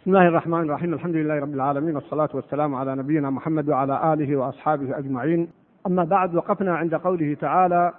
بسم 0.00 0.10
الله 0.10 0.28
الرحمن 0.28 0.60
الرحيم. 0.60 0.94
الحمد 0.94 1.14
لله 1.14 1.40
رب 1.40 1.54
العالمين 1.54 1.94
والصلاة 1.94 2.28
والسلام 2.34 2.74
على 2.74 2.94
نبينا 2.94 3.30
محمد 3.30 3.68
وعلى 3.68 4.12
آله 4.12 4.36
وأصحابه 4.36 4.98
أجمعين. 4.98 5.48
أما 5.86 6.04
بعد 6.04 6.34
وقفنا 6.34 6.76
عند 6.76 6.94
قوله 6.94 7.36
تعالى 7.40 7.92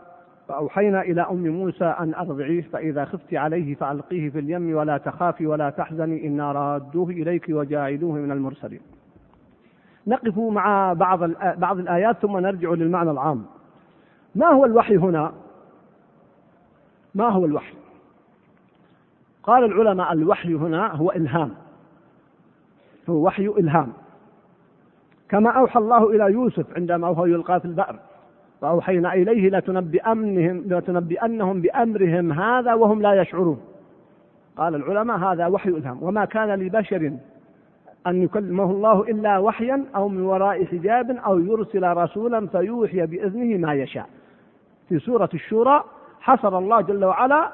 فأوحينا 0.47 1.01
إلى 1.01 1.21
أم 1.21 1.47
موسى 1.47 1.85
أن 1.85 2.13
أرضعيه 2.13 2.61
فإذا 2.61 3.05
خفت 3.05 3.33
عليه 3.33 3.75
فألقيه 3.75 4.29
في 4.29 4.39
اليم 4.39 4.75
ولا 4.75 4.97
تخافي 4.97 5.47
ولا 5.47 5.69
تحزني 5.69 6.27
إنا 6.27 6.51
رادوه 6.51 7.09
إليك 7.09 7.45
وجاعلوه 7.49 8.13
من 8.13 8.31
المرسلين. 8.31 8.81
نقف 10.07 10.37
مع 10.37 10.93
بعض 10.93 11.23
بعض 11.57 11.79
الآيات 11.79 12.17
ثم 12.17 12.37
نرجع 12.37 12.69
للمعنى 12.69 13.11
العام. 13.11 13.45
ما 14.35 14.47
هو 14.47 14.65
الوحي 14.65 14.97
هنا؟ 14.97 15.31
ما 17.15 17.29
هو 17.29 17.45
الوحي؟ 17.45 17.73
قال 19.43 19.63
العلماء 19.63 20.13
الوحي 20.13 20.53
هنا 20.53 20.95
هو 20.95 21.11
إلهام. 21.11 21.60
هو 23.11 23.25
وحي 23.25 23.47
إلهام. 23.47 23.93
كما 25.29 25.49
أوحى 25.49 25.79
الله 25.79 26.09
إلى 26.09 26.33
يوسف 26.33 26.65
عندما 26.77 27.07
هو 27.07 27.25
يلقى 27.25 27.59
في 27.59 27.65
البئر 27.65 27.95
وأوحينا 28.61 29.13
إليه 29.13 29.49
لتنبئنهم 29.49 30.63
لتنبئنهم 30.67 31.61
بأمرهم 31.61 32.31
هذا 32.31 32.73
وهم 32.73 33.01
لا 33.01 33.13
يشعرون. 33.13 33.61
قال 34.57 34.75
العلماء 34.75 35.17
هذا 35.17 35.47
وحي 35.47 35.69
إلهام. 35.69 36.03
وما 36.03 36.25
كان 36.25 36.59
لبشر 36.59 37.11
أن 38.07 38.23
يكلمه 38.23 38.71
الله 38.71 39.01
إلا 39.01 39.37
وحيا 39.37 39.85
أو 39.95 40.07
من 40.07 40.21
وراء 40.21 40.65
حجاب 40.65 41.11
أو 41.11 41.39
يرسل 41.39 41.97
رسولا 41.97 42.47
فيوحي 42.47 43.05
بإذنه 43.05 43.57
ما 43.57 43.73
يشاء. 43.73 44.09
في 44.89 44.99
سورة 44.99 45.29
الشورى 45.33 45.83
حصر 46.19 46.57
الله 46.57 46.81
جل 46.81 47.05
وعلا 47.05 47.51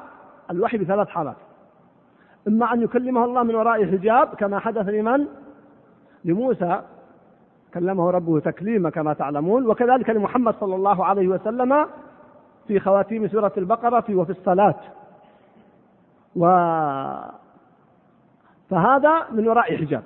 الوحي 0.51 0.77
بثلاث 0.77 1.07
حالات. 1.07 1.35
إما 2.47 2.73
أن 2.73 2.81
يكلمه 2.81 3.25
الله 3.25 3.43
من 3.43 3.55
وراء 3.55 3.85
حجاب 3.85 4.27
كما 4.27 4.59
حدث 4.59 4.89
لمن؟ 4.89 5.25
لموسى 6.25 6.81
كلمه 7.73 8.11
ربه 8.11 8.39
تكليما 8.39 8.89
كما 8.89 9.13
تعلمون 9.13 9.67
وكذلك 9.67 10.09
لمحمد 10.09 10.55
صلى 10.59 10.75
الله 10.75 11.05
عليه 11.05 11.27
وسلم 11.27 11.87
في 12.67 12.79
خواتيم 12.79 13.27
سورة 13.27 13.51
البقرة 13.57 13.99
في 13.99 14.15
وفي 14.15 14.29
الصلاة. 14.29 14.75
و 16.35 16.45
فهذا 18.69 19.25
من 19.31 19.47
وراء 19.47 19.77
حجاب. 19.77 20.03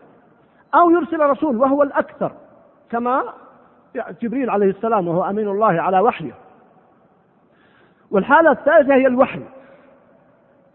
أو 0.75 0.89
يرسل 0.89 1.19
رسول 1.19 1.57
وهو 1.57 1.83
الأكثر 1.83 2.31
كما 2.89 3.23
جبريل 4.21 4.49
عليه 4.49 4.69
السلام 4.69 5.07
وهو 5.07 5.23
أمين 5.23 5.47
الله 5.47 5.81
على 5.81 5.99
وحيه. 5.99 6.33
والحالة 8.11 8.51
الثالثة 8.51 8.93
هي 8.93 9.07
الوحي 9.07 9.41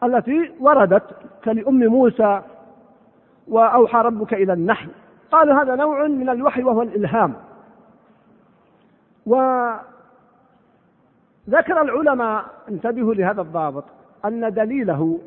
التي 0.04 0.52
وردت 0.60 1.02
كلأم 1.44 1.78
موسى 1.78 2.42
وأوحى 3.48 3.98
ربك 3.98 4.34
إلى 4.34 4.52
النحل. 4.52 4.90
قالوا 5.32 5.62
هذا 5.62 5.74
نوع 5.74 6.06
من 6.06 6.28
الوحي 6.28 6.62
وهو 6.62 6.82
الإلهام. 6.82 7.34
وذكر 9.26 9.82
العلماء 11.82 12.44
انتبهوا 12.68 13.14
لهذا 13.14 13.42
الضابط 13.42 13.84
أن 14.24 14.52
دليله 14.52 15.20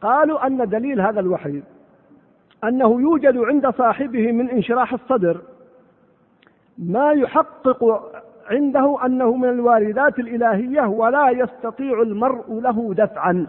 قالوا 0.00 0.46
أن 0.46 0.68
دليل 0.68 1.00
هذا 1.00 1.20
الوحي 1.20 1.62
أنه 2.64 3.00
يوجد 3.00 3.38
عند 3.38 3.70
صاحبه 3.70 4.32
من 4.32 4.50
انشراح 4.50 4.92
الصدر. 4.92 5.40
ما 6.78 7.12
يحقق 7.12 8.10
عنده 8.50 8.98
أنه 9.06 9.36
من 9.36 9.48
الواردات 9.48 10.18
الإلهية 10.18 10.86
ولا 10.86 11.30
يستطيع 11.30 12.02
المرء 12.02 12.60
له 12.60 12.94
دفعا. 12.94 13.46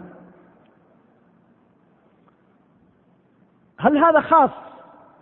هل 3.78 3.98
هذا 3.98 4.20
خاص؟ 4.20 4.50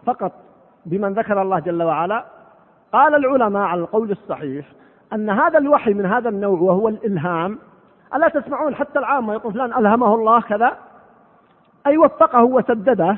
فقط 0.07 0.33
بمن 0.87 1.13
ذكر 1.13 1.43
الله 1.43 1.59
جل 1.59 1.83
وعلا 1.83 2.25
قال 2.93 3.15
العلماء 3.15 3.63
على 3.63 3.81
القول 3.81 4.11
الصحيح 4.11 4.67
أن 5.13 5.31
هذا 5.31 5.59
الوحي 5.59 5.95
من 5.95 6.07
هذا 6.07 6.29
النوع 6.29 6.61
وهو 6.61 6.89
الإلهام 6.89 7.59
ألا 8.15 8.29
تسمعون 8.29 8.75
حتى 8.75 8.99
العامة 8.99 9.33
يقول 9.35 9.53
فلان 9.53 9.73
ألهمه 9.73 10.15
الله 10.15 10.41
كذا؟ 10.41 10.77
أي 11.87 11.99
وفقه 11.99 12.45
وسدده؟ 12.45 13.17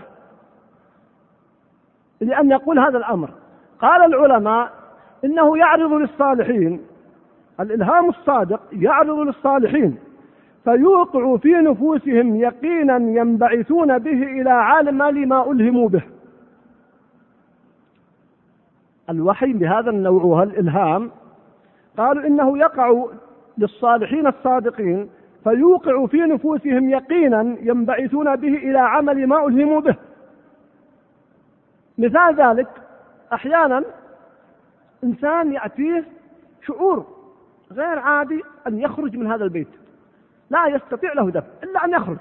لأن 2.21 2.51
يقول 2.51 2.79
هذا 2.79 2.99
الأمر. 2.99 3.31
قال 3.81 4.15
العلماء 4.15 4.71
إنه 5.25 5.59
يعرض 5.59 5.93
للصالحين 5.93 6.87
الإلهام 7.61 8.09
الصادق 8.09 8.61
يعرض 8.73 9.19
للصالحين 9.19 9.99
فيوقع 10.65 11.37
في 11.37 11.53
نفوسهم 11.53 12.37
يقينا 12.37 12.97
ينبعثون 12.97 13.99
به 13.99 14.23
إلى 14.41 14.51
عالم 14.51 15.03
لما 15.03 15.51
ألهموا 15.51 15.89
به. 15.89 16.03
الوحي 19.11 19.53
بهذا 19.53 19.91
النوع 19.91 20.23
والإلهام 20.23 21.11
قالوا 21.99 22.27
إنه 22.27 22.59
يقع 22.59 23.05
للصالحين 23.59 24.27
الصادقين 24.27 25.11
فيوقع 25.45 26.07
في 26.07 26.19
نفوسهم 26.19 26.91
يقينا 26.91 27.57
ينبعثون 27.61 28.37
به 28.37 28.55
إلى 28.57 28.79
عمل 28.79 29.27
ما 29.27 29.47
ألهموا 29.47 29.81
به. 29.81 29.97
مثال 31.99 32.35
ذلك 32.35 32.69
أحيانا 33.33 33.85
إنسان 35.05 35.53
يأتيه 35.53 36.05
شعور 36.67 37.07
غير 37.73 37.99
عادي 37.99 38.43
أن 38.67 38.79
يخرج 38.79 39.17
من 39.17 39.27
هذا 39.27 39.45
البيت. 39.45 39.69
لا 40.51 40.67
يستطيع 40.67 41.13
له 41.13 41.31
دفع 41.31 41.47
إلا 41.63 41.85
أن 41.85 41.93
يخرج. 41.93 42.19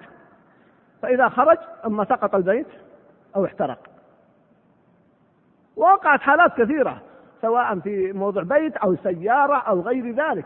فإذا 1.01 1.29
خرج 1.29 1.57
أما 1.85 2.05
سقط 2.05 2.35
البيت 2.35 2.67
أو 3.35 3.45
احترق. 3.45 3.94
وقعت 5.75 6.21
حالات 6.21 6.61
كثيرة 6.61 7.01
سواء 7.41 7.79
في 7.79 8.13
موضع 8.13 8.41
بيت 8.41 8.77
أو 8.77 8.95
سيارة 8.95 9.55
أو 9.55 9.81
غير 9.81 10.15
ذلك. 10.15 10.45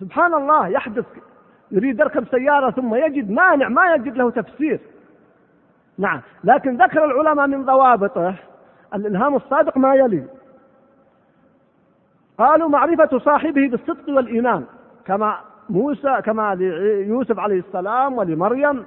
سبحان 0.00 0.34
الله 0.34 0.68
يحدث 0.68 1.04
يريد 1.70 2.00
يركب 2.00 2.26
سيارة 2.28 2.70
ثم 2.70 2.94
يجد 2.94 3.30
مانع 3.30 3.68
ما 3.68 3.94
يجد 3.94 4.16
له 4.16 4.30
تفسير. 4.30 4.80
نعم 5.98 6.20
لكن 6.44 6.76
ذكر 6.76 7.04
العلماء 7.04 7.46
من 7.46 7.64
ضوابطه 7.64 8.34
الإلهام 8.94 9.36
الصادق 9.36 9.78
ما 9.78 9.94
يلي. 9.94 10.24
قالوا 12.38 12.68
معرفة 12.68 13.18
صاحبه 13.18 13.68
بالصدق 13.68 14.08
والإيمان 14.08 14.64
كما 15.04 15.38
موسى 15.70 16.22
كما 16.24 16.54
ليوسف 16.54 17.38
عليه 17.38 17.58
السلام 17.58 18.18
ولمريم 18.18 18.84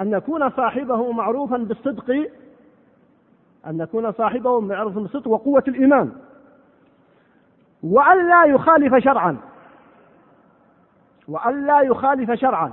أن 0.00 0.12
يكون 0.12 0.50
صاحبه 0.50 1.12
معروفا 1.12 1.56
بالصدق 1.56 2.28
أن 3.66 3.80
يكون 3.80 4.12
صاحبه 4.12 4.60
معروفا 4.60 5.00
بالصدق 5.00 5.28
وقوة 5.28 5.64
الإيمان. 5.68 6.12
وأن 7.82 8.28
لا 8.28 8.44
يخالف 8.44 9.04
شرعا. 9.04 9.36
وأن 11.28 11.66
لا 11.66 11.80
يخالف 11.80 12.32
شرعا. 12.32 12.72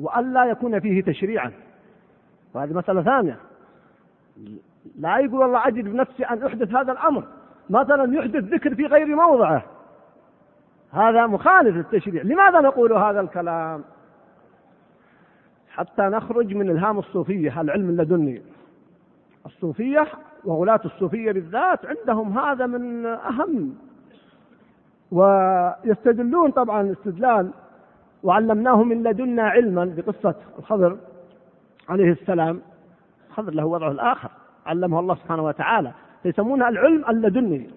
وأن 0.00 0.32
لا 0.32 0.44
يكون 0.44 0.80
فيه 0.80 1.02
تشريعا. 1.02 1.52
وهذه 2.54 2.72
مسألة 2.72 3.02
ثانية. 3.02 3.36
لا 4.98 5.18
يقول 5.18 5.40
والله 5.40 5.68
أجد 5.68 5.84
بنفسي 5.84 6.24
أن 6.24 6.46
أحدث 6.46 6.74
هذا 6.74 6.92
الأمر. 6.92 7.24
مثلا 7.70 8.18
يحدث 8.18 8.44
ذكر 8.44 8.74
في 8.74 8.86
غير 8.86 9.06
موضعه. 9.06 9.62
هذا 10.92 11.26
مخالف 11.26 11.76
للتشريع. 11.76 12.22
لماذا 12.22 12.60
نقول 12.60 12.92
هذا 12.92 13.20
الكلام؟ 13.20 13.84
حتى 15.70 16.02
نخرج 16.02 16.54
من 16.54 16.70
الهام 16.70 16.98
الصوفية. 16.98 17.60
العلم 17.60 17.88
اللدني 17.88 18.42
الصوفية 19.46 20.06
وغلاة 20.44 20.80
الصوفية 20.84 21.32
بالذات 21.32 21.80
عندهم 21.86 22.38
هذا 22.38 22.66
من 22.66 23.06
أهم. 23.06 23.74
ويستدلون 25.12 26.50
طبعا 26.50 26.92
استدلال 26.92 27.50
وعلمناه 28.22 28.82
من 28.82 29.02
لدنا 29.02 29.42
علما 29.42 29.94
بقصة 29.96 30.34
الخضر 30.58 30.96
عليه 31.88 32.12
السلام. 32.12 32.60
الخضر 33.28 33.54
له 33.54 33.64
وضعه 33.64 33.90
الآخر 33.90 34.30
علمه 34.66 35.00
الله 35.00 35.14
سبحانه 35.14 35.44
وتعالى. 35.44 35.92
فيسمونها 36.22 36.68
العلم 36.68 37.04
اللدني. 37.08 37.70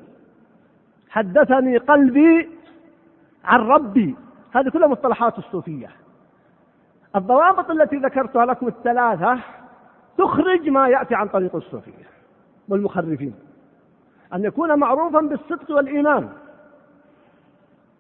حدثني 1.09 1.77
قلبي 1.77 2.49
عن 3.43 3.59
ربي. 3.59 4.15
هذه 4.51 4.69
كلها 4.69 4.87
مصطلحات 4.87 5.37
الصوفية. 5.37 5.89
الضوابط 7.15 7.71
التي 7.71 7.95
ذكرتها 7.95 8.45
لكم 8.45 8.67
الثلاثة 8.67 9.39
تخرج 10.17 10.69
ما 10.69 10.87
يأتي 10.87 11.15
عن 11.15 11.27
طريق 11.27 11.55
الصوفية 11.55 12.05
والمخرفين. 12.69 13.35
أن 14.33 14.43
يكون 14.43 14.79
معروفا 14.79 15.21
بالصدق 15.21 15.75
والإيمان. 15.75 16.29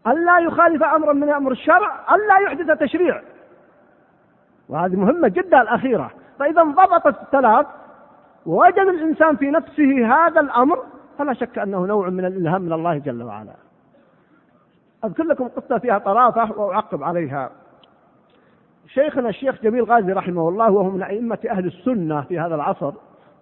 أن 0.07 0.25
لا 0.25 0.39
يخالف 0.39 0.83
أمرا 0.83 1.13
من 1.13 1.29
أمر 1.29 1.51
الشرع. 1.51 2.15
أن 2.15 2.19
لا 2.27 2.37
يحدث 2.37 2.79
تشريع. 2.79 3.21
وهذه 4.69 4.95
مهمة 4.95 5.27
جدا 5.27 5.61
الأخيرة. 5.61 6.11
فإذا 6.39 6.61
انضبطت 6.61 7.21
الثلاث 7.21 7.67
ووجد 8.45 8.79
الإنسان 8.79 9.35
في 9.35 9.51
نفسه 9.51 10.07
هذا 10.15 10.41
الأمر 10.41 10.83
فلا 11.17 11.33
شك 11.33 11.57
أنه 11.57 11.85
نوع 11.85 12.09
من 12.09 12.25
الإلهام 12.25 12.61
من 12.61 12.73
الله 12.73 12.97
جل 12.97 13.23
وعلا. 13.23 13.53
أذكر 15.05 15.23
لكم 15.23 15.47
قصة 15.47 15.77
فيها 15.77 15.97
طرافة 15.97 16.59
وأعقب 16.59 17.03
عليها. 17.03 17.51
شيخنا 18.95 19.29
الشيخ 19.29 19.61
جميل 19.63 19.83
غازي 19.83 20.11
رحمه 20.11 20.49
الله 20.49 20.71
وهو 20.71 20.89
من 20.89 21.03
أئمة 21.03 21.37
أهل 21.49 21.65
السنة 21.65 22.21
في 22.21 22.39
هذا 22.39 22.55
العصر 22.55 22.93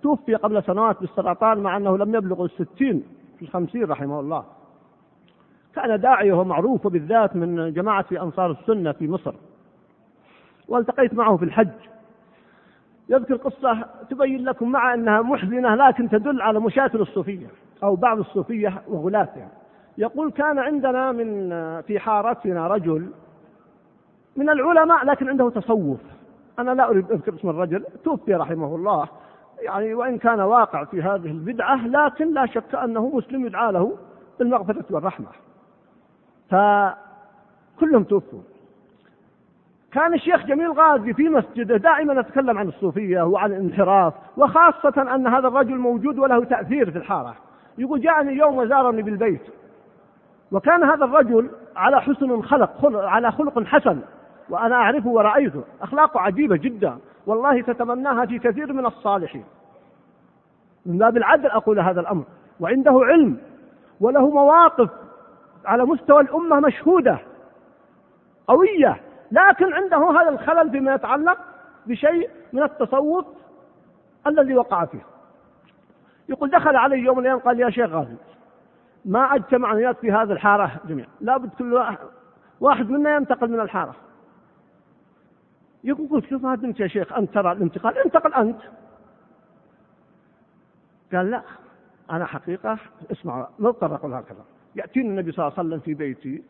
توفي 0.01 0.35
قبل 0.35 0.63
سنوات 0.63 1.00
بالسرطان 1.01 1.57
مع 1.57 1.77
أنه 1.77 1.97
لم 1.97 2.15
يبلغ 2.15 2.45
الستين 2.45 3.03
في 3.39 3.45
الخمسين 3.45 3.83
رحمه 3.83 4.19
الله. 4.19 4.44
كان 5.75 6.00
داعية 6.00 6.33
ومعروف 6.33 6.85
وبالذات 6.85 7.35
من 7.35 7.73
جماعة 7.73 8.05
أنصار 8.11 8.51
السنة 8.51 8.91
في 8.91 9.07
مصر. 9.07 9.33
والتقيت 10.67 11.13
معه 11.13 11.38
في 11.38 11.45
الحج. 11.45 11.69
يذكر 13.09 13.35
قصة 13.35 13.85
تبين 14.09 14.45
لكم 14.45 14.71
مع 14.71 14.94
أنها 14.94 15.21
محزنة 15.21 15.75
لكن 15.75 16.09
تدل 16.09 16.41
على 16.41 16.59
مشاكل 16.59 17.01
الصوفية 17.01 17.47
أو 17.83 17.95
بعض 17.95 18.19
الصوفية 18.19 18.81
وغلاتها 18.88 19.47
يقول 19.97 20.31
كان 20.31 20.59
عندنا 20.59 21.11
من 21.11 21.50
في 21.81 22.00
حارتنا 22.00 22.67
رجل 22.67 23.09
من 24.35 24.50
العلماء 24.50 25.06
لكن 25.06 25.30
عنده 25.30 25.50
تصوف. 25.50 26.00
أنا 26.59 26.71
لا 26.71 26.89
أريد 26.89 27.12
أذكر 27.12 27.35
اسم 27.35 27.50
الرجل 27.50 27.85
توفي 28.03 28.35
رحمه 28.35 28.75
الله. 28.75 29.07
يعني 29.62 29.94
وإن 29.94 30.18
كان 30.18 30.41
واقع 30.41 30.83
في 30.83 31.01
هذه 31.01 31.31
البدعة 31.31 31.88
لكن 31.88 32.33
لا 32.33 32.45
شك 32.45 32.75
أنه 32.75 33.12
مسلم 33.13 33.45
يدعى 33.45 33.71
له 33.71 33.97
بالمغفرة 34.39 34.85
والرحمة. 34.89 35.27
فكلهم 36.50 38.03
توفوا. 38.03 38.39
كان 39.91 40.13
الشيخ 40.13 40.45
جميل 40.45 40.71
غازي 40.71 41.13
في 41.13 41.29
مسجده 41.29 41.77
دائما 41.77 42.13
يتكلم 42.13 42.57
عن 42.57 42.68
الصوفية 42.68 43.21
وعن 43.21 43.51
الانحراف 43.51 44.13
وخاصة 44.38 45.15
أن 45.15 45.27
هذا 45.27 45.47
الرجل 45.47 45.77
موجود 45.77 46.19
وله 46.19 46.44
تأثير 46.44 46.91
في 46.91 46.97
الحارة. 46.97 47.36
يقول 47.77 48.01
جاءني 48.01 48.33
يوم 48.33 48.57
وزارني 48.57 49.01
بالبيت. 49.01 49.41
وكان 50.51 50.83
هذا 50.83 51.06
الرجل 51.06 51.50
على 51.75 52.01
حسن 52.01 52.41
خلق, 52.41 52.77
خلق 52.81 53.00
على 53.00 53.31
خلق 53.31 53.63
حسن. 53.63 54.00
وأنا 54.49 54.75
أعرفه 54.75 55.09
ورأيته. 55.09 55.63
أخلاقه 55.81 56.19
عجيبة 56.19 56.55
جدا. 56.55 56.97
والله 57.25 57.61
تتمناها 57.61 58.25
في 58.25 58.39
كثير 58.39 58.73
من 58.73 58.85
الصالحين. 58.85 59.45
من 60.85 60.97
باب 60.97 61.17
العدل 61.17 61.47
أقول 61.47 61.79
هذا 61.79 62.01
الأمر. 62.01 62.23
وعنده 62.59 62.99
علم. 63.03 63.37
وله 64.01 64.29
مواقف 64.29 64.89
على 65.65 65.85
مستوى 65.85 66.21
الأمة 66.21 66.59
مشهودة. 66.59 67.19
قوية. 68.47 69.01
لكن 69.31 69.73
عنده 69.73 70.21
هذا 70.21 70.29
الخلل 70.29 70.71
فيما 70.71 70.93
يتعلق 70.93 71.37
بشيء 71.85 72.29
من 72.53 72.63
التصوف 72.63 73.25
الذي 74.27 74.55
وقع 74.55 74.85
فيه. 74.85 75.05
يقول 76.29 76.49
دخل 76.49 76.75
علي 76.75 76.99
يوم 76.99 77.17
من 77.17 77.23
الأيام 77.23 77.39
قال 77.39 77.59
يا 77.59 77.69
شيخ 77.69 77.89
غازي 77.89 78.15
ما 79.05 79.35
اجتمع 79.35 79.93
في 79.93 80.11
هذه 80.11 80.31
الحارة 80.31 80.71
جميعا. 80.85 81.07
لابد 81.21 81.49
كل 81.59 81.73
واحد 81.73 81.97
واحد 82.61 82.89
منا 82.89 83.15
ينتقل 83.15 83.51
من 83.51 83.59
الحارة. 83.59 83.95
يقول 85.83 86.21
كيف 86.21 86.44
ما 86.44 86.74
يا 86.80 86.88
شيخ 86.88 87.13
أنت 87.13 87.33
ترى 87.33 87.51
الانتقال 87.51 87.97
انتقل 87.97 88.33
أنت. 88.33 88.59
قال 91.13 91.31
لا 91.31 91.41
أنا 92.12 92.25
حقيقة 92.25 92.77
اسمع 93.12 93.47
مضطر 93.59 93.95
أقول 93.95 94.13
هكذا 94.13 94.45
يأتيني 94.75 95.09
النبي 95.09 95.31
صلى 95.31 95.47
الله 95.47 95.59
عليه 95.59 95.69
وسلم 95.69 95.80
في 95.80 95.94
بيتي 95.94 96.44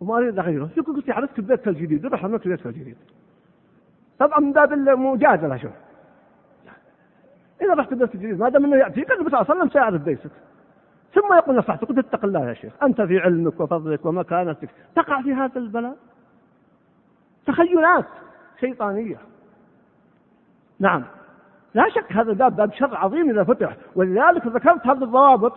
وما 0.00 0.16
أريد 0.16 0.38
أغيره. 0.38 0.70
يقول 0.76 0.96
قلت 0.96 1.10
عرفت 1.10 1.40
بيتك 1.40 1.68
الجديد 1.68 2.06
روح 2.06 2.24
عملت 2.24 2.48
بيتك 2.48 2.66
الجديد. 2.66 2.96
طبعا 4.18 4.40
من 4.40 4.52
باب 4.52 4.72
المجادله 4.72 5.56
شوف. 5.56 5.72
إذا 7.62 7.74
رحت 7.74 7.94
بيتك 7.94 8.14
الجديد 8.14 8.38
ما 8.38 8.48
دام 8.48 8.64
إنه 8.64 8.76
ياتيك 8.76 9.12
النبي 9.12 9.30
صلى 9.30 9.40
الله 9.40 9.50
عليه 9.50 9.60
وسلم 9.60 9.70
سيعرف 9.70 10.02
بيتك. 10.02 10.30
ثم 11.14 11.34
يقول 11.34 11.56
نصحتك 11.56 11.88
قلت 11.88 11.98
اتق 11.98 12.24
الله 12.24 12.48
يا 12.48 12.54
شيخ 12.54 12.72
أنت 12.82 13.02
في 13.02 13.18
علمك 13.18 13.60
وفضلك 13.60 14.06
ومكانتك 14.06 14.68
تقع 14.94 15.22
في 15.22 15.34
هذا 15.34 15.58
البلاء؟ 15.58 15.96
تخيلات 17.46 18.06
شيطانية. 18.60 19.18
نعم. 20.80 21.04
لا 21.74 21.88
شك 21.88 22.12
هذا 22.12 22.32
باب 22.32 22.56
باب 22.56 22.72
شر 22.72 22.96
عظيم 22.96 23.30
اذا 23.30 23.44
فتح 23.44 23.76
ولذلك 23.94 24.46
ذكرت 24.46 24.86
هذه 24.86 25.04
الضوابط. 25.04 25.52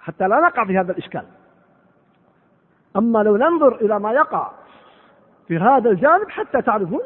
حتى 0.00 0.28
لا 0.28 0.40
نقع 0.40 0.64
في 0.64 0.78
هذا 0.78 0.92
الإشكال. 0.92 1.24
أما 2.96 3.18
لو 3.18 3.36
ننظر 3.36 3.74
إلى 3.74 4.00
ما 4.00 4.12
يقع 4.12 4.50
في 5.48 5.58
هذا 5.58 5.90
الجانب 5.90 6.28
حتى 6.28 6.62
تعرفون 6.62 7.00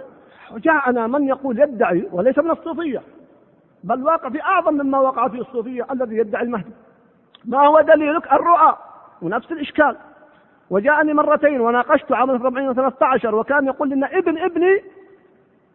جاءنا 0.52 1.06
من 1.06 1.28
يقول 1.28 1.60
يدعي 1.60 2.08
وليس 2.12 2.38
من 2.38 2.50
الصوفية. 2.50 3.02
بل 3.84 4.02
واقع 4.02 4.28
في 4.28 4.42
أعظم 4.42 4.74
مما 4.74 4.98
وقع 4.98 5.28
في 5.28 5.40
الصوفية 5.40 5.86
الذي 5.92 6.16
يدعي 6.16 6.42
المهدي. 6.42 6.72
ما 7.44 7.66
هو 7.66 7.80
دليلك؟ 7.80 8.32
الرؤى. 8.32 8.76
ونفس 9.22 9.52
الإشكال. 9.52 9.96
وجاءني 10.70 11.14
مرتين 11.14 11.60
وناقشته 11.60 12.16
عام 12.16 12.30
413 12.30 13.34
وكان 13.34 13.66
يقول 13.66 13.90
لنا 13.90 14.18
ابن 14.18 14.38
ابني 14.38 14.82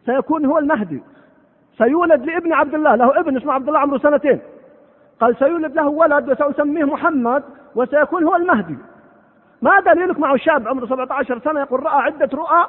سيكون 0.06 0.44
هو 0.44 0.58
المهدي. 0.58 1.02
سيولد 1.78 2.24
لابن 2.26 2.52
عبد 2.52 2.74
الله 2.74 2.94
له 2.94 3.20
ابن 3.20 3.36
اسمه 3.36 3.52
عبد 3.52 3.68
الله 3.68 3.78
عمره 3.78 3.98
سنتين. 3.98 4.40
قال 5.20 5.36
سيولد 5.36 5.74
له 5.74 5.88
ولد 5.88 6.30
وسأسميه 6.30 6.84
محمد 6.84 7.42
وسيكون 7.74 8.24
هو 8.24 8.36
المهدي. 8.36 8.78
ما 9.62 9.80
دليلك 9.80 10.18
معه 10.18 10.36
شاب 10.36 10.68
عمره 10.68 10.86
17 10.86 11.38
سنة 11.38 11.60
يقول 11.60 11.82
رأى 11.82 12.02
عدة 12.02 12.28
رؤى 12.34 12.66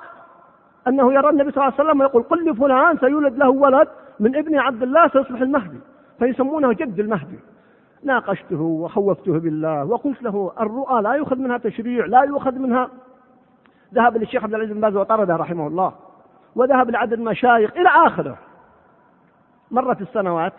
أنه 0.88 1.14
يرى 1.14 1.30
النبي 1.30 1.52
صلى 1.52 1.64
الله 1.64 1.74
عليه 1.80 1.90
وسلم 1.90 2.02
ويقول 2.02 2.24
قل 2.24 2.50
لفلان 2.50 2.98
سيولد 2.98 3.38
له 3.38 3.50
ولد 3.50 3.88
من 4.20 4.36
ابن 4.36 4.60
عبد 4.60 4.84
الله 4.84 5.08
سيصبح 5.08 5.42
المهدي. 5.42 5.80
فيسمونه 6.20 6.74
جد 6.74 7.00
المهدي. 7.00 7.40
ناقشته 8.04 8.62
وخوفته 8.62 9.40
بالله 9.40 9.86
وقلت 9.86 10.24
له 10.24 10.52
الرؤى 10.60 11.02
لا 11.02 11.14
يؤخذ 11.14 11.36
منها 11.36 11.58
تشريع 11.58 12.06
لا 12.06 12.22
يؤخذ 12.22 12.56
منها. 12.56 12.90
ذهب 13.94 14.18
للشيخ 14.18 14.44
عبد 14.44 14.54
العزيز 14.54 14.74
بن 14.74 14.82
باز 14.82 14.96
وطرده 14.96 15.36
رحمه 15.36 15.68
الله 15.68 15.94
وذهب 16.56 16.90
لعدد 16.90 17.20
مشايخ 17.20 17.72
إلى 17.72 17.90
آخره. 17.90 18.38
مرت 19.72 20.02
السنوات 20.02 20.54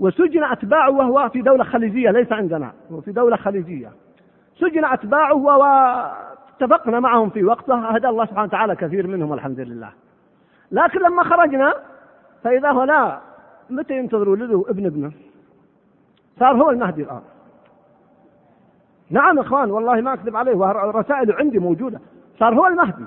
وسجن 0.00 0.44
أتباعه 0.44 0.90
وهو 0.90 1.28
في 1.28 1.42
دولة 1.42 1.64
خليجية 1.64 2.10
ليس 2.10 2.32
عندنا 2.32 2.72
هو 2.92 3.00
في 3.00 3.12
دولة 3.12 3.36
خليجية. 3.36 3.90
سجن 4.60 4.84
أتباعه 4.84 5.34
واتفقنا 5.34 7.00
معهم 7.00 7.30
في 7.30 7.44
وقته 7.44 7.74
هدى 7.74 8.08
الله 8.08 8.24
سبحانه 8.24 8.44
وتعالى 8.44 8.76
كثير 8.76 9.06
منهم 9.06 9.32
الحمد 9.32 9.60
لله 9.60 9.90
لكن 10.72 11.00
لما 11.00 11.22
خرجنا 11.22 11.74
فإذا 12.44 12.70
هو 12.70 12.84
لا 12.84 13.20
متى 13.70 13.98
ينتظروا 13.98 14.36
له 14.36 14.64
ابن 14.68 14.86
ابنه؟ 14.86 15.12
صار 16.38 16.56
هو 16.62 16.70
المهدي 16.70 17.02
الآن. 17.02 17.20
نعم 19.10 19.38
إخوان 19.38 19.70
والله 19.70 20.00
ما 20.00 20.14
أكذب 20.14 20.36
عليه 20.36 20.56
ورسائله 20.56 21.34
عندي 21.34 21.58
موجودة. 21.58 22.00
صار 22.40 22.54
هو 22.54 22.66
المهدي. 22.66 23.04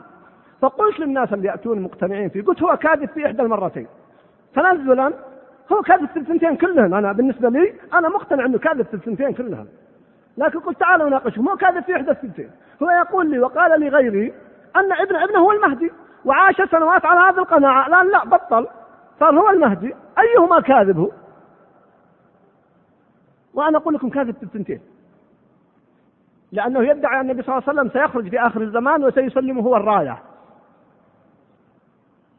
فقلت 0.62 1.00
للناس 1.00 1.33
اللي 1.33 1.48
يأتون 1.48 1.81
مقتنعين 1.81 2.30
فيه 2.30 2.44
قلت 2.44 2.63
هو 2.63 2.78
كاذب 2.78 3.10
في 3.10 3.25
إحدى 3.25 3.42
المرتين. 3.42 3.88
تنزلا 4.56 5.13
هو 5.72 5.82
كاذب 5.82 6.06
في 6.06 6.20
الثنتين 6.20 6.56
كلهم 6.56 6.94
أنا 6.94 7.12
بالنسبة 7.12 7.50
لي 7.50 7.74
أنا 7.94 8.10
مقتنع 8.10 8.46
إنه 8.46 8.58
كاذب 8.58 8.86
في 8.86 8.94
الثنتين 8.94 9.34
كلهم 9.34 9.67
لكن 10.38 10.60
قلت 10.60 10.79
تعالوا 10.79 11.10
ناقشه 11.10 11.41
مو 11.41 11.56
كاذب 11.56 11.84
في 11.84 11.96
إحدى 11.96 12.12
الثنتين. 12.12 12.50
هو 12.84 12.89
يقول 12.89 13.32
لي 13.32 13.39
وقال 13.39 13.79
لي 13.79 13.89
غيري 13.89 14.34
أن 14.75 14.91
ابن 14.91 15.15
ابنه 15.15 15.39
هو 15.39 15.51
المهدي 15.51 15.91
وعاش 16.25 16.62
سنوات 16.72 17.06
على 17.06 17.20
هذه 17.20 17.39
القناعة. 17.39 17.88
الآن 17.88 18.08
لا 18.08 18.25
بطل. 18.25 18.67
صار 19.20 19.39
هو 19.39 19.50
المهدي. 19.50 19.96
أيهما 20.20 20.60
كاذب 20.60 20.98
هو 20.98 21.12
وأنا 23.53 23.77
أقول 23.77 23.93
لكم 23.93 24.10
كاذب 24.10 24.36
الثنتين. 24.43 24.79
لأنه 26.51 26.84
يدعي 26.84 27.20
أن 27.20 27.29
النبي 27.29 27.41
صلى 27.43 27.58
الله 27.58 27.70
عليه 27.70 27.79
وسلم 27.79 28.01
سيخرج 28.01 28.29
في 28.29 28.39
آخر 28.39 28.62
الزمان 28.62 29.03
وسيسلمه 29.03 29.62
هو 29.62 29.75
الراية. 29.75 30.17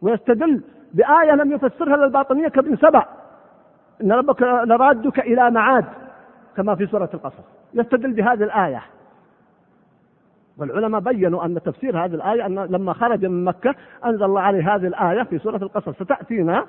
ويستدل 0.02 0.62
بآية 0.94 1.32
لم 1.32 1.52
يفسرها 1.52 1.96
للباطنية 1.96 2.48
كابن 2.48 2.76
سبع 2.76 3.06
إن 4.02 4.12
ربك 4.12 4.42
لرادك 4.42 5.20
إلى 5.20 5.50
معاد 5.50 5.84
كما 6.56 6.74
في 6.74 6.86
سورة 6.86 7.10
القصص. 7.14 7.44
يستدل 7.74 8.12
بهذه 8.12 8.42
الآية. 8.42 8.82
والعلماء 10.58 11.00
بينوا 11.00 11.44
أن 11.44 11.62
تفسير 11.62 12.04
هذه 12.04 12.14
الآية 12.14 12.46
أن 12.46 12.54
لما 12.54 12.92
خرج 12.92 13.26
من 13.26 13.44
مكة 13.44 13.74
أنزل 14.04 14.24
الله 14.24 14.40
عليه 14.40 14.74
هذه 14.74 14.86
الآية 14.86 15.22
في 15.22 15.38
سورة 15.38 15.56
القصص. 15.56 16.02
ستأتينا 16.02 16.66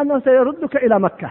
أنه 0.00 0.20
سيردك 0.20 0.76
إلى 0.76 0.98
مكة. 1.00 1.30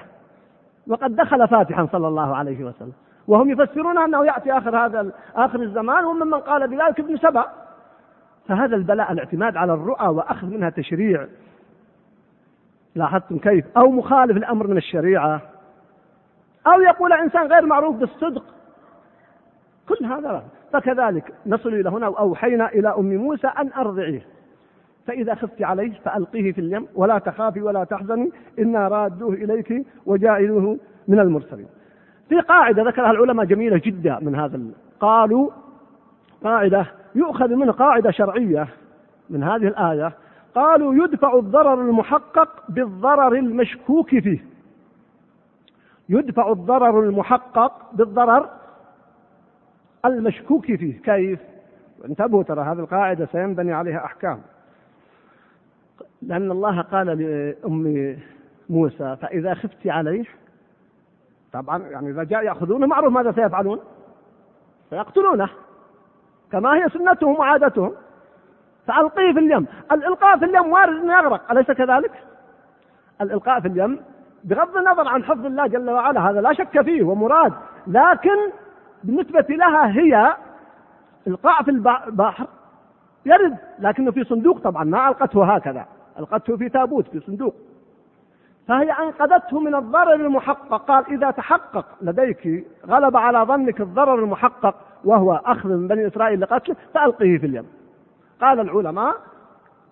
وقد 0.88 1.16
دخل 1.16 1.48
فاتحا 1.48 1.88
صلى 1.92 2.08
الله 2.08 2.36
عليه 2.36 2.64
وسلم. 2.64 2.94
وهم 3.28 3.50
يفسرون 3.50 3.98
أنه 3.98 4.26
يأتي 4.26 4.58
آخر 4.58 4.86
هذا 4.86 5.12
آخر 5.36 5.62
الزمان 5.62 6.06
ومن 6.06 6.28
من 6.28 6.40
قال 6.40 6.68
بذلك 6.68 7.00
ابن 7.00 7.18
سبأ. 7.18 7.46
فهذا 8.48 8.76
البلاء 8.76 9.12
الاعتماد 9.12 9.58
على 9.58 9.74
الرؤى 9.74 10.08
وأخذ 10.08 10.48
منها 10.48 10.70
تشريع. 10.70 11.28
لاحظتم 12.96 13.38
كيف؟ 13.38 13.66
أو 13.78 13.92
مخالف 13.92 14.38
الأمر 14.38 14.68
من 14.68 14.78
الشريعة. 14.78 15.42
أو 16.68 16.82
يقول 16.82 17.14
إنسان 17.14 17.48
غير 17.48 17.66
معروف 17.66 17.96
بالصدق. 17.96 18.44
كل 19.90 20.06
هذا 20.06 20.44
فكذلك 20.74 21.34
نصل 21.46 21.70
إلى 21.70 21.90
هنا 21.90 22.08
وأوحينا 22.08 22.70
إلى 22.70 22.90
أم 22.98 23.16
موسى 23.16 23.48
أن 23.48 23.70
أرضعيه. 23.78 24.26
فإذا 25.08 25.36
خفت 25.36 25.62
عليه 25.62 25.92
فألقيه 26.06 26.52
في 26.52 26.62
اليم 26.62 26.88
ولا 26.96 27.18
تخافي 27.18 27.62
ولا 27.62 27.84
تحزني 27.84 28.32
إنا 28.60 28.88
رادوه 28.88 29.34
إليك 29.34 29.86
وجاعلوه 30.06 30.78
من 31.08 31.20
المرسلين. 31.20 31.68
في 32.30 32.40
قاعدة 32.40 32.84
ذكرها 32.84 33.12
العلماء 33.12 33.46
جميلة 33.46 33.82
جدا 33.86 34.20
من 34.22 34.36
هذا 34.36 34.62
قالوا 35.00 35.50
قاعدة 36.44 36.86
يؤخذ 37.16 37.56
منها 37.56 37.72
قاعدة 37.72 38.12
شرعية 38.12 38.68
من 39.30 39.44
هذه 39.44 39.68
الآية 39.68 40.14
قالوا 40.56 40.96
يدفع 41.04 41.40
الضرر 41.40 41.82
المحقق 41.82 42.64
بالضرر 42.70 43.36
المشكوك 43.36 44.10
فيه. 44.10 44.46
يدفع 46.10 46.52
الضرر 46.52 47.00
المحقق 47.00 47.94
بالضرر 47.94 48.50
المشكوك 50.06 50.66
فيه. 50.66 51.02
كيف؟ 51.02 51.40
انتبهوا 52.06 52.44
ترى 52.44 52.62
هذه 52.62 52.80
القاعدة 52.80 53.28
سينبني 53.32 53.74
عليها 53.74 54.06
أحكام. 54.06 54.40
لأن 56.22 56.52
الله 56.52 56.82
قال 56.82 57.08
لأم 57.08 58.18
موسى 58.70 59.18
فإذا 59.22 59.54
خفت 59.54 59.88
عليه 59.88 60.26
طبعا 61.54 61.78
يعني 61.78 62.10
إذا 62.10 62.24
جاء 62.24 62.44
يأخذونه 62.44 62.88
معروف 62.88 63.14
ماذا 63.14 63.32
سيفعلون؟ 63.32 63.80
سيقتلونه 64.90 65.50
كما 66.52 66.76
هي 66.76 66.90
سنتهم 66.90 67.40
وعادتهم. 67.40 67.92
فألقيه 68.88 69.34
في 69.34 69.40
اليم. 69.40 69.66
الإلقاء 69.92 70.38
في 70.38 70.46
اليم 70.46 70.72
وارد 70.72 70.96
أن 70.96 71.10
يغرق. 71.10 71.52
أليس 71.52 71.72
كذلك؟ 71.72 72.12
الإلقاء 73.22 73.60
في 73.60 73.68
اليم 73.68 74.00
بغض 74.44 74.78
النظر 74.78 75.08
عن 75.08 75.24
حفظ 75.24 75.46
الله 75.46 75.68
جل 75.68 75.90
وعلا 75.90 76.30
هذا 76.30 76.42
لا 76.42 76.54
شك 76.54 76.82
فيه 76.82 77.04
ومراد. 77.04 77.54
لكن 77.88 78.38
بالنسبة 79.04 79.46
لها 79.50 79.88
هي 79.88 80.36
إلقاء 81.28 81.64
في 81.64 81.72
البحر 81.72 82.48
يرد 83.26 83.58
لكنه 83.80 84.12
في 84.12 84.24
صندوق 84.24 84.60
طبعا 84.60 84.84
ما 84.84 85.08
ألقته 85.08 85.54
هكذا. 85.56 85.86
ألقته 86.20 86.58
في 86.58 86.70
تابوت 86.70 87.08
في 87.08 87.20
صندوق. 87.20 87.56
فهي 88.68 88.92
أنقذته 88.92 89.60
من 89.60 89.76
الضرر 89.76 90.14
المحقق. 90.14 90.76
قال 90.76 91.06
إذا 91.08 91.32
تحقق 91.32 91.86
لديك 92.02 92.66
غلب 92.88 93.18
على 93.18 93.40
ظنك 93.40 93.82
الضرر 93.82 94.16
المحقق 94.16 94.76
وهو 95.04 95.42
أخذ 95.46 95.70
من 95.70 95.88
بني 95.88 96.08
إسرائيل 96.08 96.42
لقتله 96.42 96.76
فألقيه 96.94 97.38
في 97.38 97.46
اليم. 97.46 97.68
قال 98.42 98.60
العلماء 98.60 99.16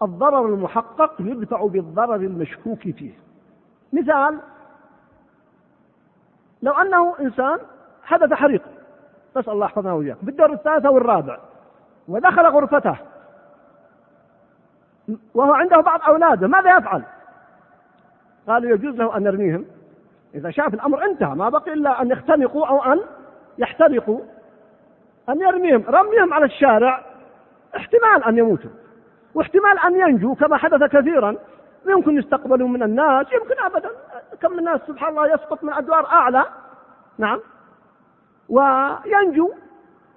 الضرر 0.02 0.46
المحقق 0.46 1.16
يدفع 1.20 1.66
بالضرر 1.66 2.16
المشكوك 2.16 2.80
فيه. 2.80 3.14
مثال 3.94 4.40
لو 6.62 6.72
أنه 6.74 7.16
إنسان 7.20 7.60
حدث 8.04 8.34
حريق 8.34 8.62
نسأل 9.38 9.54
الله 9.54 9.66
يحفظنا 9.66 9.94
وإياك 9.94 10.18
بالدور 10.22 10.54
الثالث 10.54 10.86
أو 10.86 10.98
الرابع 10.98 11.38
ودخل 12.08 12.46
غرفته 12.46 12.98
وهو 15.34 15.54
عنده 15.54 15.82
بعض 15.82 16.02
أولاده 16.08 16.48
ماذا 16.48 16.78
يفعل؟ 16.78 17.04
قالوا 18.48 18.72
يجوز 18.72 18.96
له 18.96 19.18
أن 19.18 19.26
يرميهم 19.26 19.66
إذا 20.36 20.52
شاف 20.52 20.74
الأمر 20.74 21.06
انتهى 21.06 21.36
ما 21.36 21.50
بقي 21.50 21.74
إلا 21.74 22.02
أن 22.02 22.12
يختنقوا 22.12 22.68
أو 22.68 22.84
أن 22.94 23.00
يحترقوا. 23.58 24.20
أن 25.30 25.42
يرميهم 25.42 25.84
رميهم 25.88 26.34
على 26.34 26.46
الشارع 26.46 27.04
احتمال 27.76 28.24
أن 28.24 28.38
يموتوا 28.38 28.70
واحتمال 29.36 29.80
أن 29.80 29.96
ينجوا 29.96 30.36
كما 30.36 30.58
حدث 30.58 30.84
كثيرا. 30.84 31.36
يمكن 31.88 32.18
يستقبلوا 32.18 32.68
من 32.68 32.84
الناس 32.84 33.26
يمكن 33.34 33.64
أبدا. 33.66 33.90
كم 34.42 34.52
من 34.52 34.60
الناس 34.60 34.82
سبحان 34.88 35.10
الله 35.10 35.28
يسقط 35.28 35.64
من 35.64 35.74
أدوار 35.74 36.06
أعلى. 36.06 36.46
نعم. 37.18 37.40
وينجو 38.50 39.52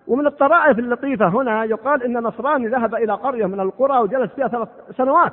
ومن 0.06 0.26
الطرائف 0.26 0.78
اللطيفة 0.78 1.28
هنا 1.28 1.64
يقال 1.64 2.02
إن 2.02 2.18
نصراني 2.18 2.68
ذهب 2.68 2.94
إلى 2.94 3.12
قرية 3.12 3.46
من 3.46 3.60
القرى 3.60 3.98
وجلس 3.98 4.32
فيها 4.32 4.48
ثلاث 4.48 4.68
سنوات 4.96 5.32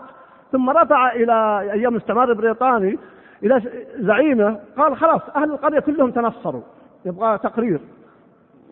ثم 0.51 0.69
رفع 0.69 1.11
إلى 1.11 1.61
أيام 1.71 1.95
استعمار 1.95 2.29
البريطاني 2.29 2.99
إلى 3.43 3.61
زعيمه 3.97 4.59
قال 4.77 4.97
خلاص 4.97 5.21
أهل 5.35 5.51
القرية 5.51 5.79
كلهم 5.79 6.11
تنصروا 6.11 6.61
يبغى 7.05 7.37
تقرير. 7.37 7.79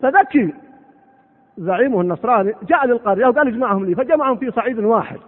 فذكي 0.02 0.54
زعيمه 1.58 2.00
النصراني 2.00 2.54
جاء 2.62 2.86
للقرية 2.86 3.26
وقال 3.26 3.48
اجمعهم 3.48 3.84
لي 3.84 3.94
فجمعهم 3.94 4.36
في 4.36 4.50
صعيد 4.50 4.78
واحد. 4.78 5.18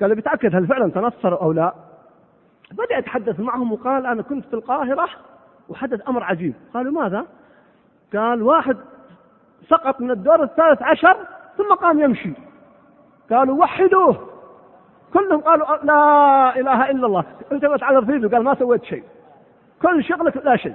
قال 0.00 0.14
بيتأكد 0.14 0.56
هل 0.56 0.66
فعلا 0.66 0.90
تنصروا 0.90 1.42
أو 1.42 1.52
لا؟ 1.52 1.74
بدأ 2.72 2.98
يتحدث 2.98 3.40
معهم 3.40 3.72
وقال 3.72 4.06
أنا 4.06 4.22
كنت 4.22 4.44
في 4.44 4.54
القاهرة 4.54 5.08
وحدث 5.68 6.08
أمر 6.08 6.24
عجيب. 6.24 6.54
قالوا 6.74 7.02
ماذا؟ 7.02 7.26
قال 8.14 8.42
واحد 8.42 8.76
سقط 9.68 10.00
من 10.00 10.10
الدور 10.10 10.42
الثالث 10.42 10.82
عشر 10.82 11.16
ثم 11.56 11.74
قام 11.74 12.00
يمشي. 12.00 12.32
قالوا 13.30 13.60
وحدوه. 13.60 14.28
كلهم 15.14 15.40
قالوا 15.40 15.66
لا 15.82 16.60
إله 16.60 16.90
إلا 16.90 17.06
الله. 17.06 17.24
التفت 17.52 17.82
على 17.82 17.98
رفيقه 17.98 18.28
قال 18.28 18.44
ما 18.44 18.54
سويت 18.54 18.84
شيء. 18.84 19.04
كل 19.82 20.04
شغلك 20.04 20.36
لا 20.36 20.56
شيء. 20.56 20.74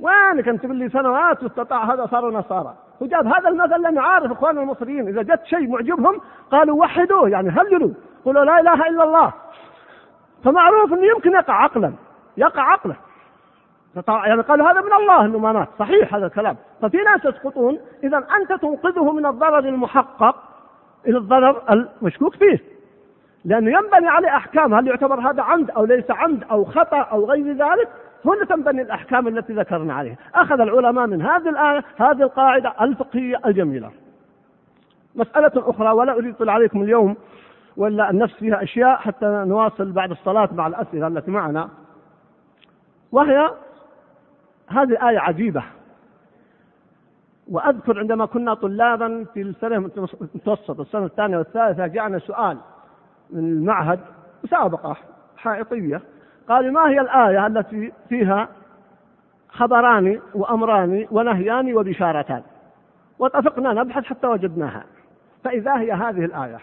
وينك 0.00 0.48
أنت 0.48 0.66
باللي 0.66 0.88
سنوات 0.88 1.42
واستطاع 1.42 1.84
هذا 1.84 2.06
صاروا 2.06 2.30
نصارى 2.30 2.74
وجاب 3.00 3.26
هذا 3.26 3.48
المثل 3.48 3.82
لأنه 3.82 4.00
عارف 4.00 4.32
اخواننا 4.32 4.60
المصريين. 4.60 5.08
إذا 5.08 5.22
جت 5.22 5.44
شيء 5.44 5.68
معجبهم 5.68 6.20
قالوا 6.50 6.80
وحدوه. 6.80 7.28
يعني 7.28 7.50
هللوا 7.50 7.94
قولوا 8.24 8.44
لا 8.44 8.60
إله 8.60 8.86
إلا 8.86 9.04
الله. 9.04 9.32
فمعروف 10.44 10.92
إنه 10.92 11.06
يمكن 11.06 11.32
يقع 11.32 11.54
عقلا. 11.54 11.92
يقع 12.36 12.62
عقله 12.62 12.96
يعني 14.08 14.42
قالوا 14.42 14.70
هذا 14.70 14.80
من 14.80 14.92
الله 14.92 15.24
إنه 15.24 15.38
ما 15.38 15.52
مات. 15.52 15.68
صحيح 15.78 16.14
هذا 16.14 16.26
الكلام. 16.26 16.56
ففي 16.82 16.96
ناس 16.96 17.24
يسقطون 17.24 17.78
اذا 18.04 18.16
أنت 18.16 18.60
تنقذه 18.62 19.12
من 19.12 19.26
الضرر 19.26 19.58
المحقق 19.58 20.36
إلى 21.06 21.18
الضرر 21.18 21.62
المشكوك 21.70 22.34
فيه. 22.36 22.58
لأنه 23.44 23.70
ينبني 23.70 24.08
عليه 24.08 24.28
أحكام 24.28 24.74
هل 24.74 24.86
يعتبر 24.86 25.20
هذا 25.30 25.42
عمد 25.42 25.70
أو 25.70 25.84
ليس 25.84 26.10
عمد 26.10 26.44
أو 26.50 26.64
خطأ 26.64 27.00
أو 27.00 27.24
غير 27.24 27.52
ذلك؟ 27.52 27.88
هنا 28.24 28.44
تنبني 28.44 28.82
الأحكام 28.82 29.28
التي 29.28 29.52
ذكرنا 29.52 29.94
عليها. 29.94 30.16
أخذ 30.34 30.60
العلماء 30.60 31.06
من 31.06 31.22
هذه 31.22 31.48
الآية 31.48 31.84
هذه 31.96 32.22
القاعدة 32.22 32.72
الفقهية 32.80 33.40
الجميلة. 33.46 33.90
مسألة 35.14 35.52
أخرى 35.56 35.90
ولا 35.90 36.12
أريد 36.12 36.34
اطلع 36.34 36.52
عليكم 36.52 36.82
اليوم 36.82 37.16
ولا 37.76 38.10
النفس 38.10 38.34
فيها 38.34 38.62
أشياء 38.62 38.96
حتى 38.96 39.26
نواصل 39.26 39.92
بعد 39.92 40.10
الصلاة 40.10 40.48
مع 40.52 40.66
الأسئلة 40.66 41.06
التي 41.06 41.30
معنا. 41.30 41.68
وهي 43.12 43.50
هذه 44.68 45.08
آية 45.08 45.18
عجيبة. 45.18 45.62
وأذكر 47.50 47.98
عندما 47.98 48.26
كنا 48.26 48.54
طلابا 48.54 49.24
في 49.34 49.42
السنة 49.42 49.76
المتوسط 49.76 50.80
السنة 50.80 51.04
الثانية 51.04 51.38
والثالثة 51.38 51.86
جاءنا 51.86 52.18
سؤال 52.18 52.58
من 53.30 53.38
المعهد 53.38 54.00
مسابقة 54.44 54.96
حائطية. 55.36 56.00
قال 56.48 56.72
ما 56.72 56.88
هي 56.88 57.00
الآية 57.00 57.46
التي 57.46 57.92
فيها 58.08 58.48
خبران 59.48 60.20
وأمران 60.34 61.06
ونهيان 61.10 61.76
وبشارتان؟ 61.76 62.42
واتفقنا 63.18 63.72
نبحث 63.72 64.04
حتى 64.04 64.26
وجدناها. 64.26 64.84
فإذا 65.44 65.78
هي 65.78 65.92
هذه 65.92 66.24
الآية. 66.24 66.58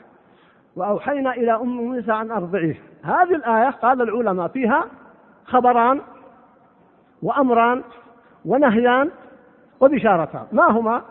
وأوحينا 0.75 1.31
إلى 1.31 1.51
أم 1.55 1.67
موسى 1.67 2.11
أن 2.11 2.31
أرضعيه. 2.31 2.75
هذه 3.03 3.35
الآية 3.35 3.69
قال 3.69 4.01
العلماء 4.01 4.47
فيها 4.47 4.85
خبران 5.45 6.01
وأمران 7.23 7.83
ونهيان 8.45 9.11
وبشارتان. 9.79 10.45
ما 10.51 10.71
هما؟ 10.71 11.01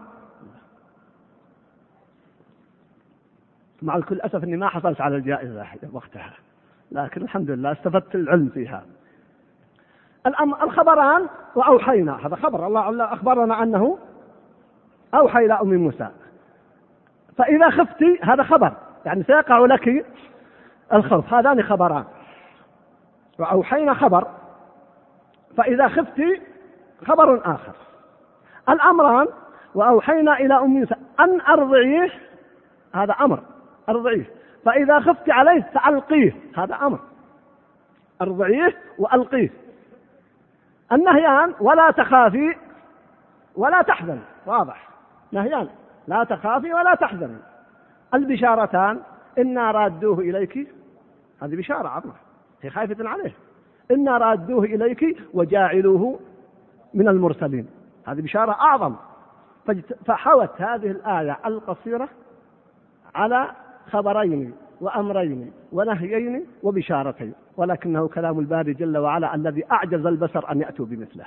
مع 3.83 3.97
الكل 3.97 4.21
أسف 4.21 4.45
أني 4.45 4.57
ما 4.57 4.69
حصلت 4.69 5.01
على 5.01 5.17
الجائزة 5.17 5.67
وقتها 5.93 6.33
لكن 6.93 7.23
الحمد 7.23 7.51
لله 7.51 7.73
استفدت 7.73 8.15
العلم 8.15 8.49
فيها. 8.55 8.85
الخبران 10.63 11.29
وأوحينا 11.55 12.27
هذا 12.27 12.37
خبر 12.37 12.67
الله 12.67 13.05
أخبرنا 13.13 13.63
أنه 13.63 13.99
أوحى 15.15 15.45
إلى 15.45 15.55
أم 15.55 15.75
موسى. 15.75 16.09
فإذا 17.37 17.71
خفتي 17.71 18.19
هذا 18.23 18.43
خبر 18.43 18.73
يعني 19.05 19.23
سيقع 19.23 19.59
لك 19.59 20.07
الخوف. 20.93 21.35
هذان 21.35 21.63
خبران. 21.63 22.05
وأوحينا 23.39 23.95
خبر 23.95 24.27
فإذا 25.57 25.89
خفت 25.89 26.23
خبر 27.07 27.55
آخر. 27.55 27.73
الأمران 28.69 29.27
وأوحينا 29.75 30.39
إلى 30.39 30.55
أم 30.55 30.71
موسى 30.71 30.95
أن 31.21 31.41
أرضعيه 31.41 32.11
هذا 32.95 33.13
أمر 33.13 33.43
أرضعيه. 33.89 34.31
فإذا 34.65 35.01
خفت 35.01 35.31
عليه 35.31 35.71
فألقيه 35.75 36.33
هذا 36.57 36.75
أمر. 36.75 36.99
أرضعيه 38.23 38.77
وألقيه. 38.99 39.51
النهيان 40.93 41.55
ولا 41.61 41.91
تخافي 41.91 42.57
ولا 43.55 43.83
تحزن 43.83 44.21
واضح. 44.47 44.89
نهيان 45.33 45.69
لا 46.09 46.25
تخافي 46.25 46.75
ولا 46.75 46.95
تحزني 46.95 47.37
البشارتان 48.15 49.01
إنا 49.39 49.71
رادوه 49.71 50.19
إليك. 50.19 50.69
هذه 51.43 51.57
بشارة 51.57 51.89
عظمة. 51.89 52.13
هي 52.63 52.71
خايفة 52.71 53.09
عليه. 53.09 53.33
إنا 53.93 54.19
رادوه 54.19 54.65
إليك 54.65 55.19
وجاعلوه 55.35 56.19
من 56.95 57.09
المرسلين. 57.09 57.67
هذه 58.07 58.21
بشارة 58.21 58.53
أعظم. 58.53 58.95
فحوت 60.07 60.61
هذه 60.63 60.91
الآية 60.91 61.39
القصيرة 61.47 62.09
على 63.15 63.51
خبرين 63.91 64.55
وأمرين 64.81 65.53
ونهيين 65.73 66.47
وبشارتين 66.63 67.35
ولكنه 67.57 68.09
كلام 68.09 68.39
الباري 68.39 68.73
جل 68.73 68.99
وعلا 68.99 69.35
الذي 69.35 69.65
أعجز 69.73 70.07
البشر 70.07 70.53
أن 70.53 70.61
يأتوا 70.61 70.87
بمثله. 70.87 71.25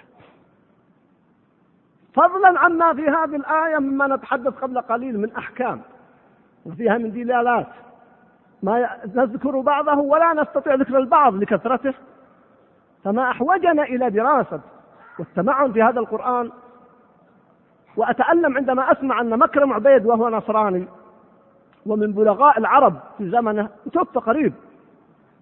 فضلا 2.14 2.60
عما 2.60 2.94
في 2.94 3.02
هذه 3.02 3.36
الآية 3.36 3.80
مما 3.80 4.16
نتحدث 4.16 4.54
قبل 4.54 4.82
قليل 4.82 5.20
من 5.20 5.32
أحكام 5.32 5.82
وفيها 6.66 6.98
من 6.98 7.12
دلالات 7.12 7.68
ما 8.64 8.90
نذكر 9.16 9.60
بعضه 9.60 10.00
ولا 10.00 10.34
نستطيع 10.34 10.76
ذكر 10.76 10.98
البعض 10.98 11.36
لكثرته. 11.36 11.94
فما 13.06 13.32
أحوجنا 13.32 13.84
إلى 13.84 14.10
دراسة 14.10 14.60
والتمعن 15.20 15.72
في 15.72 15.84
هذا 15.84 16.00
القرآن. 16.00 16.52
وأتألم 17.98 18.58
عندما 18.58 18.92
أسمع 18.92 19.22
أن 19.22 19.40
مكرم 19.40 19.74
عبيد 19.74 20.06
وهو 20.06 20.30
نصراني 20.30 20.88
ومن 21.86 22.12
بلغاء 22.12 22.60
العرب 22.60 22.94
في 23.18 23.30
زمنه 23.30 23.70
توفى 23.94 24.20
قريب. 24.20 24.54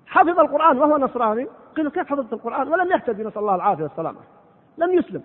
حفظ 0.07 0.39
القرآن 0.39 0.77
وهو 0.77 0.97
نصراني. 0.97 1.47
قيل 1.75 1.89
كيف 1.89 2.07
حفظت 2.07 2.33
القرآن؟ 2.33 2.67
ولم 2.67 2.91
يهتدي 2.91 3.23
نسأل 3.23 3.41
الله 3.41 3.55
العافية 3.55 3.83
والسلامة. 3.83 4.19
لم 4.77 4.93
يسلم. 4.93 5.23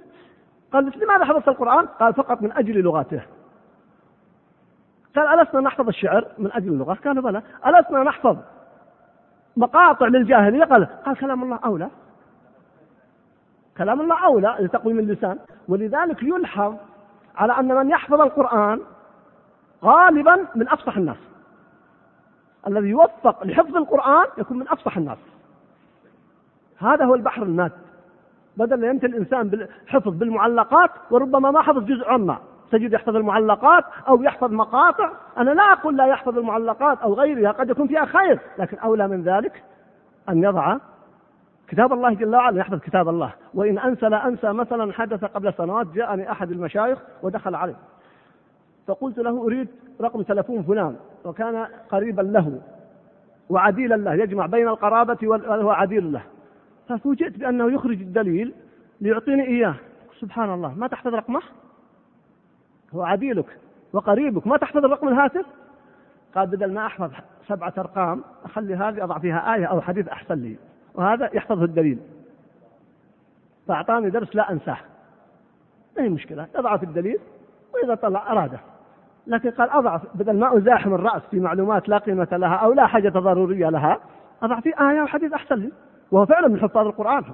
قال 0.73 0.93
لماذا 0.97 1.25
حفظت 1.25 1.49
القرآن؟ 1.49 1.87
قال 1.87 2.15
فقط 2.15 2.43
من 2.43 2.53
أجل 2.53 2.81
لغاته 2.81 3.23
قال 5.17 5.41
ألسنا 5.41 5.61
نحفظ 5.61 5.89
الشعر 5.89 6.27
من 6.39 6.53
أجل 6.53 6.69
اللغة؟ 6.69 6.99
قالوا 7.05 7.23
بلى. 7.23 7.43
ألسنا 7.67 8.03
نحفظ 8.03 8.37
مقاطع 9.57 10.07
للجاهلية؟ 10.07 10.65
قال 10.65 10.87
قال 11.07 11.17
كلام 11.17 11.43
الله 11.43 11.59
أولى. 11.65 11.89
كلام 13.79 14.01
الله 14.01 14.25
أولى 14.25 14.57
لتقويم 14.61 14.99
اللسان. 14.99 15.39
ولذلك 15.69 16.23
يلحظ 16.23 16.75
على 17.37 17.59
أن 17.59 17.77
من 17.77 17.91
يحفظ 17.91 18.21
القرآن 18.21 18.81
غالبا 19.85 20.47
من 20.55 20.69
أفصح 20.69 20.97
الناس. 20.97 21.17
الذي 22.67 22.89
يوفق 22.89 23.45
لحفظ 23.45 23.77
القرآن 23.77 24.27
يكون 24.39 24.59
من 24.59 24.69
أفصح 24.69 24.97
الناس. 24.97 25.19
هذا 26.79 27.05
هو 27.05 27.15
البحر 27.15 27.43
الماد 27.43 27.73
بدل 28.57 28.85
ينتهي 28.85 29.09
الإنسان 29.09 29.49
بالحفظ 29.49 30.15
بالمعلقات 30.15 30.91
وربما 31.11 31.51
ما 31.51 31.63
حفظ 31.63 31.85
جزء 31.85 32.09
عما 32.09 32.39
تجد 32.71 32.93
يحفظ 32.93 33.17
المعلقات 33.17 33.85
أو 34.09 34.23
يحفظ 34.23 34.53
مقاطع. 34.53 35.11
أنا 35.39 35.51
لا 35.51 35.73
أقول 35.73 35.97
لا 35.97 36.07
يحفظ 36.07 36.39
المعلقات 36.39 36.99
أو 36.99 37.15
غيرها 37.15 37.53
قد 37.53 37.71
يكون 37.71 37.87
فيها 37.87 38.05
خير 38.05 38.41
لكن 38.59 38.79
أولى 38.79 39.09
من 39.09 39.23
ذلك 39.23 39.65
أن 40.29 40.45
يضع 40.45 40.77
كتاب 41.69 41.93
الله 41.93 42.15
جل 42.15 42.35
وعلا 42.35 42.61
يحفظ 42.61 42.81
كتاب 42.81 43.09
الله. 43.09 43.33
وإن 43.55 43.79
أنسى 43.79 44.07
لا 44.07 44.29
أنسى 44.29 44.53
مثلا 44.53 44.93
حدث 44.93 45.25
قبل 45.25 45.55
سنوات 45.55 45.87
جاءني 45.87 46.33
أحد 46.33 46.51
المشايخ 46.51 46.99
ودخل 47.23 47.55
عليه 47.55 47.77
فقلت 48.87 49.19
له 49.19 49.43
أريد 49.43 49.69
رقم 50.01 50.23
تلفون 50.23 50.63
فلان 50.63 50.97
وكان 51.25 51.67
قريبا 51.91 52.23
له 52.23 52.61
وعديلا 53.51 53.95
له 53.95 54.15
يجمع 54.15 54.47
بين 54.47 54.69
القرابة 54.69 55.19
وهو 55.23 55.71
عديل 55.71 56.13
له. 56.13 56.23
ففوجئت 56.89 57.39
بأنه 57.39 57.73
يخرج 57.73 58.01
الدليل 58.01 58.55
ليعطيني 59.01 59.47
إياه. 59.47 59.75
سبحان 60.21 60.55
الله 60.55 60.75
ما 60.75 60.87
تحفظ 60.87 61.15
رقمه؟ 61.15 61.41
هو 62.95 63.03
عديلك 63.03 63.59
وقريبك 63.93 64.47
ما 64.47 64.57
تحفظ 64.57 64.85
الرقم 64.85 65.09
الهاتف؟ 65.09 65.47
قال 66.35 66.47
بدل 66.47 66.73
ما 66.75 66.87
أحفظ 66.87 67.11
سبعة 67.49 67.73
أرقام 67.79 68.25
أخلي 68.45 68.75
هذه 68.75 69.05
أضع 69.05 69.19
فيها 69.19 69.55
آية 69.55 69.65
أو 69.65 69.81
حديث 69.81 70.09
أحسن 70.09 70.35
لي. 70.35 70.57
وهذا 70.99 71.31
يحفظه 71.33 71.65
الدليل. 71.65 71.99
فأعطاني 73.69 74.11
درس 74.11 74.37
لا 74.37 74.53
أنساه. 74.53 74.79
ما 75.97 76.05
هي 76.05 76.09
مشكلة؟ 76.09 76.47
يضع 76.59 76.77
في 76.77 76.83
الدليل 76.83 77.19
وإذا 77.75 77.95
طلع 77.95 78.33
أراده. 78.33 78.61
لكن 79.27 79.51
قال 79.51 79.71
أضع 79.71 80.01
بدل 80.15 80.39
ما 80.39 80.57
أزاحم 80.57 80.95
الرأس 80.95 81.23
في 81.31 81.41
معلومات 81.41 81.89
لا 81.89 81.99
قيمة 81.99 82.29
لها 82.33 82.55
أو 82.55 82.73
لا 82.73 82.87
حاجة 82.87 83.09
ضرورية 83.09 83.69
لها 83.69 83.99
أضع 84.43 84.61
في 84.61 84.69
آية 84.81 85.03
وحديث 85.03 85.33
أحسن 85.33 85.55
لي. 85.55 85.73
وهو 86.11 86.27
فعلا 86.27 86.49
من 86.49 86.61
حفاظ 86.61 86.87
القرآن. 86.87 87.25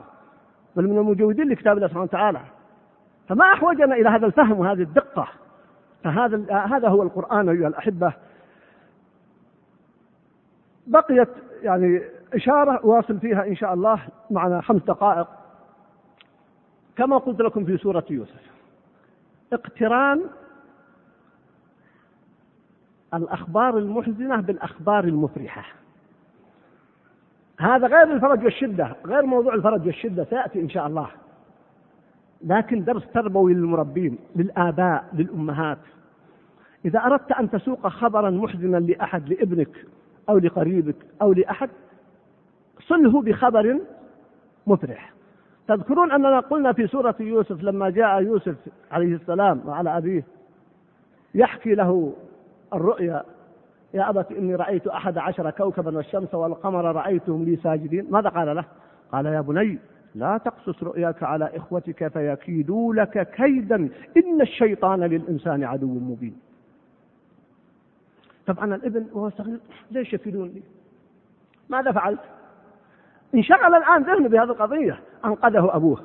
بل 0.77 0.89
من 0.89 0.99
المجودين 0.99 1.49
لكتاب 1.49 1.77
الله 1.77 1.87
سبحانه 1.87 2.05
وتعالى. 2.05 2.41
فما 3.29 3.45
أحوجنا 3.45 3.95
إلى 3.95 4.09
هذا 4.09 4.27
الفهم 4.27 4.61
وهذه 4.61 4.83
الدقة. 4.83 5.29
فهذا 6.05 6.55
هذا 6.55 6.89
هو 6.89 7.03
القرآن 7.03 7.49
أيها 7.49 7.69
الأحبة. 7.69 8.13
بقيت 10.87 11.29
يعني 11.63 12.03
إشارة 12.35 12.87
واصل 12.87 13.19
فيها 13.19 13.47
إن 13.47 13.57
شاء 13.57 13.75
الله 13.75 14.01
معنا 14.31 14.61
خمس 14.61 14.83
دقائق. 14.83 15.27
كما 16.97 17.19
قلت 17.19 17.41
لكم 17.41 17.65
في 17.65 17.77
سورة 17.77 18.05
يوسف 18.11 18.51
اقتران 19.53 20.21
الأخبار 23.15 23.79
المحزنة 23.79 24.41
بالأخبار 24.41 25.05
المفرحة. 25.05 25.65
هذا 27.61 27.87
غير 27.87 28.13
الفرج 28.13 28.45
والشدة 28.45 28.97
غير 29.07 29.27
موضوع 29.27 29.55
الفرج 29.55 29.87
والشدة 29.87 30.25
سيأتي 30.25 30.61
إن 30.61 30.69
شاء 30.69 30.87
الله. 30.87 31.09
لكن 32.45 32.85
درس 32.85 33.03
تربوي 33.15 33.55
للمربين 33.55 34.19
للآباء 34.37 35.05
للأمهات. 35.13 35.79
إذا 36.85 36.99
أردت 36.99 37.33
أن 37.33 37.51
تسوق 37.51 37.89
خبرا 37.89 38.31
محزنا 38.31 38.77
لأحد 38.77 39.29
لابنك 39.29 39.87
أو 40.29 40.39
لقريبك 40.39 40.97
أو 41.23 41.33
لأحد 41.33 41.71
صله 42.89 43.23
بخبر 43.23 43.81
مفرح. 44.67 45.13
تذكرون 45.69 46.13
أننا 46.13 46.41
قلنا 46.41 46.73
في 46.73 46.87
سورة 46.87 47.15
يوسف 47.21 47.63
لما 47.63 47.91
جاء 47.91 48.23
يوسف 48.23 48.57
عليه 48.91 49.15
السلام 49.15 49.61
وعلى 49.67 49.99
أبيه 49.99 50.25
يحكي 51.35 51.75
له 51.75 52.13
الرؤيا 52.75 53.23
يا 53.95 54.11
أبت 54.11 54.33
إني 54.33 54.55
رأيت 54.55 54.87
أحد 54.87 55.19
عشر 55.19 55.51
كوكبا 55.51 55.97
والشمس 55.97 56.35
والقمر 56.35 56.85
رأيتهم 56.85 57.45
لي 57.45 57.57
ساجدين. 57.57 58.07
ماذا 58.11 58.29
قال 58.29 58.57
له؟ 58.57 58.65
قال 59.13 59.27
يا 59.27 59.41
بني 59.41 59.79
لا 60.15 60.39
تقصص 60.39 60.83
رؤياك 60.83 61.23
على 61.23 61.57
إخوتك 61.57 62.09
فيكيدوا 62.09 62.95
لك 62.95 63.31
كيدا. 63.31 63.77
إن 64.17 64.41
الشيطان 64.41 65.01
للإنسان 65.01 65.65
عدو 65.65 65.87
مبين. 65.87 66.37
طبعا 68.47 68.75
الإبن 68.75 69.07
وهو 69.13 69.31
صغير 69.31 69.59
ليش 69.91 70.15
يكيدون 70.15 70.49
لي؟ 70.49 70.63
ماذا 71.69 71.93
فعلت؟ 71.93 72.21
انشغل 73.35 73.75
الآن 73.75 74.03
ذهنه 74.03 74.29
بهذه 74.29 74.51
القضية. 74.51 75.01
أنقذه 75.25 75.77
أبوه. 75.77 76.01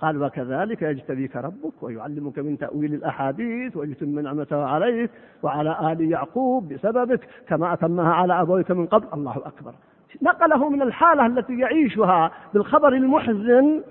قال 0.00 0.22
وكذلك 0.22 0.82
يجتبيك 0.82 1.36
ربك 1.36 1.82
ويعلمك 1.82 2.38
من 2.38 2.58
تأويل 2.58 2.94
الأحاديث 2.94 3.76
ويتم 3.76 4.18
نعمته 4.18 4.64
عليك 4.64 5.10
وعلى 5.42 5.92
آل 5.92 6.10
يعقوب 6.10 6.68
بسببك 6.68 7.28
كما 7.48 7.72
أتمها 7.72 8.12
على 8.12 8.40
أبويك 8.40 8.70
من 8.70 8.86
قبل. 8.86 9.06
الله 9.14 9.36
أكبر. 9.36 9.74
نقله 10.22 10.68
من 10.68 10.82
الحالة 10.82 11.26
التي 11.26 11.58
يعيشها 11.58 12.30
بالخبر 12.54 12.92
المحزن 12.92 13.82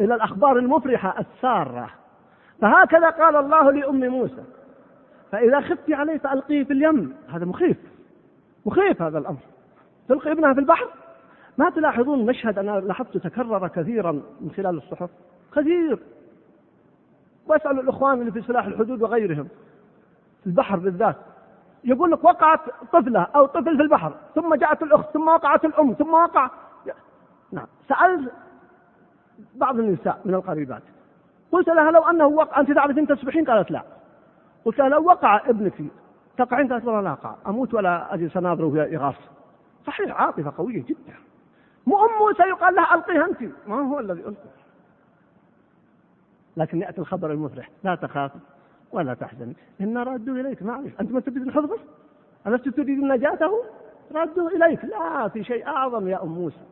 إلى 0.00 0.14
الأخبار 0.14 0.58
المفرحة 0.58 1.20
السارة. 1.20 1.90
فهكذا 2.60 3.10
قال 3.10 3.36
الله 3.36 3.72
لأم 3.72 4.08
موسى 4.08 4.44
فإذا 5.32 5.60
خفت 5.60 5.90
عليه 5.90 6.18
فألقيه 6.18 6.64
في 6.64 6.72
اليم. 6.72 7.14
هذا 7.28 7.44
مخيف. 7.44 7.76
مخيف 8.66 9.02
هذا 9.02 9.18
الأمر. 9.18 9.40
تلقي 10.08 10.32
ابنها 10.32 10.54
في 10.54 10.60
البحر؟ 10.60 10.86
ما 11.58 11.70
تلاحظون 11.70 12.26
مشهد 12.26 12.58
أنا 12.58 12.80
لاحظته 12.80 13.20
تكرر 13.20 13.68
كثيرا 13.68 14.12
من 14.12 14.50
خلال 14.56 14.76
الصحف؟ 14.76 15.10
كثير. 15.56 15.98
واسألوا 17.46 17.82
الإخوان 17.82 18.20
اللي 18.20 18.32
في 18.32 18.42
سلاح 18.42 18.66
الحدود 18.66 19.02
وغيرهم 19.02 19.48
في 20.40 20.46
البحر 20.46 20.78
بالذات. 20.78 21.16
يقول 21.84 22.10
لك 22.10 22.24
وقعت 22.24 22.60
طفلة 22.92 23.20
أو 23.20 23.46
طفل 23.46 23.76
في 23.76 23.82
البحر 23.82 24.14
ثم 24.34 24.54
جاءت 24.54 24.82
الأخت 24.82 25.10
ثم 25.10 25.28
وقعت 25.28 25.64
الأم 25.64 25.92
ثم 25.92 26.14
وقع 26.14 26.50
نعم. 27.52 27.66
سألت 27.88 28.32
بعض 29.54 29.78
النساء 29.78 30.20
من 30.24 30.34
القريبات. 30.34 30.82
قلت 31.52 31.68
لها 31.68 31.90
لو 31.90 32.02
أنه 32.02 32.26
وقع 32.26 32.60
أنت 32.60 32.72
تعرفين 32.72 33.06
تسبحين 33.06 33.44
قالت 33.44 33.70
لا. 33.70 33.82
قلت 34.64 34.78
لها 34.78 34.88
لو 34.88 35.04
وقع 35.04 35.36
ابنك 35.50 35.74
تقعين؟ 36.38 36.72
قالت 36.72 36.84
والله 36.84 37.00
لا 37.00 37.12
أقع 37.12 37.34
أموت 37.46 37.74
ولا 37.74 38.14
أجلس 38.14 38.36
أناظره 38.36 38.70
في 38.70 38.96
إغاثة 38.96 39.18
صحيح 39.86 40.20
عاطفة 40.20 40.52
قوية 40.58 40.82
جدا. 40.82 41.14
مو 41.86 42.04
أم 42.04 42.18
موسى 42.18 42.42
يقال 42.42 42.74
لها 42.74 42.94
ألقيها 42.94 43.26
أنت. 43.26 43.52
ما 43.66 43.76
هو 43.76 44.00
الذي 44.00 44.20
ألقي. 44.20 44.48
لكن 46.56 46.80
يأتي 46.80 47.00
الخبر 47.00 47.32
المفرح. 47.32 47.70
لا 47.84 47.94
تخاف 47.94 48.32
ولا 48.92 49.14
تحزن. 49.14 49.52
إنا 49.80 50.02
رادوه 50.02 50.40
إليك. 50.40 50.62
ما 50.62 50.72
أعرف 50.72 51.00
أنت 51.00 51.12
ما 51.12 51.20
تريد 51.20 51.50
حفظه 51.50 51.78
ألست 52.46 52.68
تريد 52.68 52.98
نجاته 52.98 53.64
رادوه 54.12 54.48
إليك. 54.48 54.84
لا 54.84 55.28
في 55.28 55.44
شيء 55.44 55.66
أعظم 55.66 56.08
يا 56.08 56.22
أم 56.22 56.28
موسى. 56.28 56.64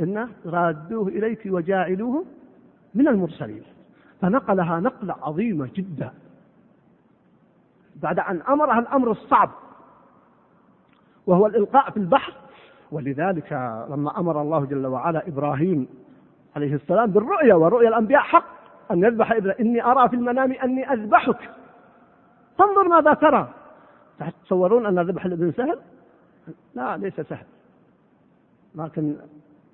إن 0.00 0.30
رادوه 0.46 1.08
إليك 1.08 1.42
وجاعلوه 1.46 2.24
من 2.94 3.08
المرسلين. 3.08 3.62
فنقلها 4.20 4.80
نقلة 4.80 5.16
عظيمة 5.22 5.70
جدا. 5.74 6.12
بعد 8.02 8.18
أن 8.18 8.42
أمرها 8.48 8.78
الأمر 8.78 9.10
الصعب 9.10 9.50
وهو 11.26 11.46
الإلقاء 11.46 11.90
في 11.90 11.96
البحر 11.96 12.32
ولذلك 12.92 13.52
لما 13.90 14.18
أمر 14.18 14.42
الله 14.42 14.64
جل 14.64 14.86
وعلا 14.86 15.28
إبراهيم 15.28 15.88
عليه 16.56 16.74
السلام 16.74 17.10
بالرؤيا 17.10 17.54
ورؤيا 17.54 17.88
الأنبياء 17.88 18.20
حق 18.20 18.44
أن 18.90 19.04
يذبح 19.04 19.32
ابنه 19.32 19.54
إني 19.60 19.84
أرى 19.84 20.08
في 20.08 20.16
المنام 20.16 20.52
أني 20.52 20.92
أذبحك. 20.92 21.50
فانظر 22.58 22.88
ماذا 22.88 23.14
ترى. 23.14 23.48
تتصورون 24.18 24.86
أن 24.86 24.98
ذبح 24.98 25.24
الإبن 25.24 25.52
سهل؟ 25.52 25.78
لا 26.74 26.96
ليس 26.96 27.20
سهل. 27.20 27.46
لكن 28.74 29.16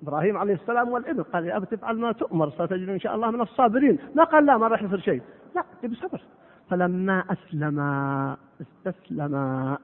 إبراهيم 0.03 0.37
عليه 0.37 0.53
السلام 0.53 0.89
والإبن 0.89 1.23
قال 1.23 1.45
يا 1.45 1.57
أبت 1.57 1.73
افعل 1.73 1.99
ما 1.99 2.11
تؤمر 2.11 2.49
ستجد 2.49 2.89
إن 2.89 2.99
شاء 2.99 3.15
الله 3.15 3.31
من 3.31 3.41
الصابرين. 3.41 3.99
ما 4.15 4.23
قال 4.23 4.45
لا 4.45 4.57
ما 4.57 4.67
راح 4.67 4.83
يصير 4.83 4.99
شيء. 4.99 5.21
لا 5.55 5.63
بصبر 5.87 6.21
فلما 6.69 7.23
أسلما 7.29 8.37
استسلما 8.61 9.77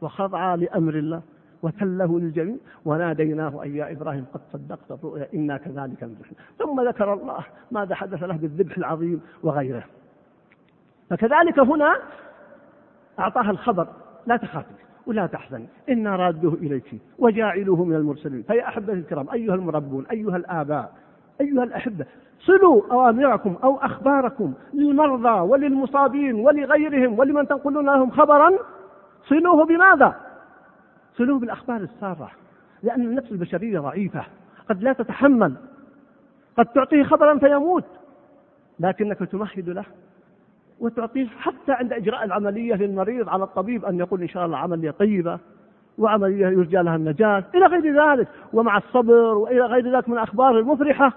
وخضع 0.00 0.54
لأمر 0.54 0.94
الله. 0.94 1.22
وتله 1.62 2.20
للجميع 2.20 2.56
وناديناه 2.84 3.62
أي 3.62 3.76
يا 3.76 3.92
إبراهيم 3.92 4.26
قد 4.34 4.40
صدقت 4.52 4.90
الرؤيا 4.90 5.28
إنا 5.34 5.56
كذلك 5.56 6.02
نذبح 6.02 6.30
ثم 6.58 6.88
ذكر 6.88 7.12
الله 7.12 7.44
ماذا 7.70 7.94
حدث 7.94 8.22
له 8.22 8.36
بالذبح 8.36 8.76
العظيم 8.78 9.20
وغيره. 9.42 9.84
فكذلك 11.10 11.58
هنا 11.58 11.96
أعطاها 13.18 13.50
الخبر 13.50 13.86
لا 14.26 14.36
تخافي 14.36 14.74
ولا 15.06 15.26
تحزن 15.26 15.66
إنا 15.88 16.16
رادوه 16.16 16.54
إليك 16.54 17.00
وجاعلوه 17.18 17.84
من 17.84 17.96
المرسلين. 17.96 18.42
فيا 18.42 18.68
أحبتي 18.68 18.92
الكرام 18.92 19.30
أيها 19.30 19.54
المربون 19.54 20.06
أيها 20.06 20.36
الآباء 20.36 20.92
أيها 21.40 21.64
الأحبة 21.64 22.06
صلوا 22.40 22.82
أوامركم 22.92 23.56
أو 23.64 23.76
أخباركم 23.76 24.52
للمرضى 24.74 25.40
وللمصابين 25.40 26.34
ولغيرهم 26.34 27.18
ولمن 27.18 27.48
تنقلون 27.48 27.86
لهم 27.86 28.10
خبرا 28.10 28.50
صلوه 29.28 29.64
بماذا؟ 29.66 30.29
صلوه 31.20 31.38
بالأخبار 31.38 31.80
السارة 31.80 32.30
لأن 32.82 33.00
النفس 33.00 33.32
البشرية 33.32 33.80
ضعيفة 33.80 34.24
قد 34.68 34.82
لا 34.82 34.92
تتحمل 34.92 35.54
قد 36.58 36.66
تعطيه 36.66 37.02
خبرا 37.02 37.38
فيموت 37.38 37.84
لكنك 38.80 39.18
تمهد 39.18 39.68
له 39.68 39.84
وتعطيه 40.80 41.26
حتى 41.26 41.72
عند 41.72 41.92
إجراء 41.92 42.24
العملية 42.24 42.74
للمريض 42.74 43.28
على 43.28 43.44
الطبيب 43.44 43.84
أن 43.84 43.98
يقول 43.98 44.22
إن 44.22 44.28
شاء 44.28 44.46
الله 44.46 44.58
عملية 44.58 44.90
طيبة 44.90 45.38
وعملية 45.98 46.46
يرجى 46.46 46.76
لها 46.76 46.96
النجاة 46.96 47.44
إلى 47.54 47.66
غير 47.66 48.02
ذلك 48.02 48.28
ومع 48.52 48.76
الصبر 48.76 49.14
وإلى 49.14 49.60
غير 49.60 49.96
ذلك 49.96 50.08
من 50.08 50.14
الأخبار 50.14 50.58
المفرحة. 50.58 51.12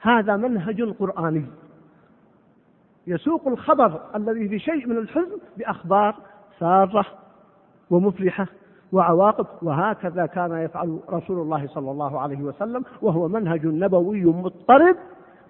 هذا 0.00 0.36
منهج 0.36 0.82
قرآني. 0.82 1.44
يسوق 3.06 3.48
الخبر 3.48 4.00
الذي 4.14 4.48
في 4.48 4.58
شيء 4.58 4.86
من 4.86 4.98
الحزن 4.98 5.38
بأخبار 5.56 6.16
سارة 6.60 7.06
ومفرحة. 7.90 8.46
وعواقب 8.94 9.46
وهكذا 9.62 10.26
كان 10.26 10.52
يفعل 10.52 10.98
رسول 11.10 11.40
الله 11.40 11.66
صلى 11.66 11.90
الله 11.90 12.20
عليه 12.20 12.42
وسلم 12.42 12.84
وهو 13.02 13.28
منهج 13.28 13.66
نبوي 13.66 14.24
مضطرب 14.24 14.96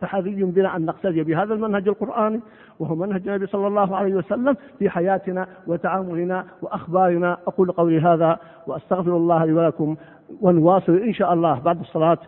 فحري 0.00 0.44
بنا 0.44 0.76
أن 0.76 0.86
نقتدي 0.86 1.22
بهذا 1.22 1.54
المنهج 1.54 1.88
القرآني 1.88 2.40
وهو 2.78 2.94
منهج 2.94 3.28
النبي 3.28 3.46
صلى 3.46 3.66
الله 3.66 3.96
عليه 3.96 4.14
وسلم 4.14 4.56
في 4.78 4.90
حياتنا 4.90 5.46
وتعاملنا 5.66 6.44
وأخبارنا. 6.62 7.38
أقول 7.46 7.72
قولي 7.72 8.00
هذا 8.00 8.38
وأستغفر 8.66 9.16
الله 9.16 9.44
لي 9.44 9.52
ولكم 9.52 9.96
ونواصل 10.40 10.92
إن 10.92 11.12
شاء 11.12 11.32
الله 11.32 11.60
بعد 11.60 11.80
الصلاة. 11.80 12.18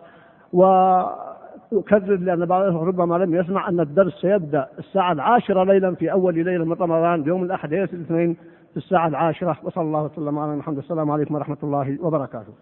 وأكرر 0.53 2.17
لأن 2.19 2.45
بعضهم 2.45 2.77
ربما 2.77 3.15
لم 3.15 3.35
يسمع 3.35 3.69
أن 3.69 3.79
الدرس 3.79 4.13
سيبدأ 4.13 4.67
الساعة 4.79 5.11
العاشرة 5.11 5.63
ليلا 5.63 5.95
في 5.95 6.11
أول 6.11 6.35
ليلة 6.35 6.65
من 6.65 6.73
رمضان 6.73 7.27
يوم 7.27 7.43
الأحد 7.43 7.69
ليلة 7.69 7.89
الاثنين. 7.93 8.37
في 8.71 8.77
الساعة 8.77 9.07
العاشرة 9.07 9.57
وصلى 9.63 9.83
الله 9.83 10.03
وسلم 10.03 10.39
على 10.39 10.55
محمد. 10.55 10.77
السلام 10.77 11.11
عليكم 11.11 11.35
ورحمة 11.35 11.57
الله 11.63 11.97
وبركاته. 12.01 12.53